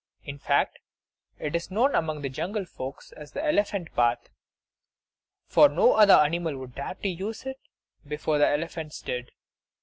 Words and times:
In 0.23 0.39
fact, 0.39 0.79
it 1.37 1.55
is 1.55 1.69
known 1.69 1.93
among 1.93 2.23
the 2.23 2.29
jungle 2.29 2.65
folks 2.65 3.11
as 3.11 3.33
the 3.33 3.45
Elephant 3.45 3.93
Path; 3.95 4.29
for 5.45 5.69
no 5.69 5.93
other 5.93 6.15
animal 6.15 6.57
would 6.57 6.73
dare 6.73 6.95
to 6.95 7.07
use 7.07 7.45
it 7.45 7.59
before 8.07 8.39
the 8.39 8.47
elephants 8.47 8.99
did. 9.03 9.29